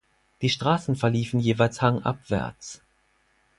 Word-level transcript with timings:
Die 0.41 0.49
Straßen 0.49 0.95
verliefen 0.95 1.39
jeweils 1.39 1.79
hangabwärts. 1.83 2.81